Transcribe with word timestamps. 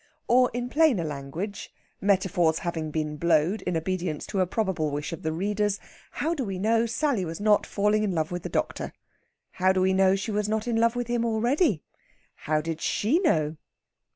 Or, 0.27 0.49
in 0.51 0.67
plainer 0.67 1.03
language, 1.03 1.71
metaphors 2.01 2.57
having 2.57 2.89
been 2.89 3.17
blowed 3.17 3.61
in 3.61 3.77
obedience 3.77 4.25
to 4.25 4.39
a 4.39 4.47
probable 4.47 4.89
wish 4.89 5.13
of 5.13 5.21
the 5.21 5.31
reader's, 5.31 5.79
how 6.13 6.33
do 6.33 6.43
we 6.43 6.57
know 6.57 6.87
Sally 6.87 7.23
was 7.23 7.39
not 7.39 7.67
falling 7.67 8.01
in 8.01 8.11
love 8.15 8.31
with 8.31 8.41
the 8.41 8.49
doctor? 8.49 8.93
How 9.51 9.71
do 9.71 9.79
we 9.81 9.93
know 9.93 10.15
she 10.15 10.31
was 10.31 10.49
not 10.49 10.67
in 10.67 10.77
love 10.77 10.95
with 10.95 11.05
him 11.05 11.23
already? 11.23 11.83
How 12.33 12.61
did 12.61 12.81
she 12.81 13.19
know? 13.19 13.57